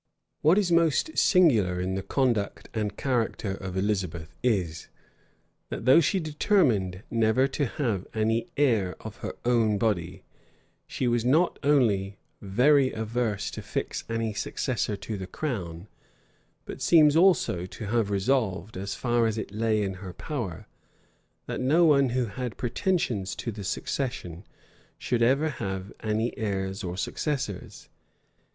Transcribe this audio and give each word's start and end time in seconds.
What 0.41 0.57
is 0.57 0.71
most 0.71 1.15
singular 1.15 1.79
in 1.79 1.93
the 1.93 2.01
conduct 2.01 2.69
and 2.73 2.97
character 2.97 3.51
of 3.51 3.77
Elizabeth 3.77 4.33
is, 4.41 4.87
that 5.69 5.85
though 5.85 5.99
she 5.99 6.19
determined 6.19 7.03
never 7.11 7.47
to 7.49 7.67
have 7.67 8.07
any 8.15 8.47
heir 8.57 8.95
of 9.01 9.17
her 9.17 9.35
own 9.45 9.77
body, 9.77 10.23
she 10.87 11.07
was 11.07 11.23
not 11.23 11.59
only 11.61 12.17
very 12.41 12.91
averse 12.93 13.51
to 13.51 13.61
fix 13.61 14.03
any 14.09 14.33
successor 14.33 14.95
to 14.95 15.19
the 15.19 15.27
crown, 15.27 15.87
but 16.65 16.81
seems, 16.81 17.15
also, 17.15 17.67
to 17.67 17.85
have 17.85 18.09
resolved, 18.09 18.77
as 18.77 18.95
far 18.95 19.27
as 19.27 19.37
it 19.37 19.51
lay 19.51 19.83
in 19.83 19.93
her 19.93 20.13
power, 20.13 20.65
that 21.45 21.61
no 21.61 21.85
one 21.85 22.09
who 22.09 22.25
had 22.25 22.57
pretensions 22.57 23.35
to 23.35 23.51
the 23.51 23.63
succession 23.63 24.45
should 24.97 25.21
ever 25.21 25.49
have 25.49 25.93
any 25.99 26.35
heirs 26.39 26.83
or 26.83 26.97
successors. 26.97 27.87